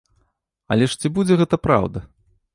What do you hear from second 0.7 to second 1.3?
Але ж ці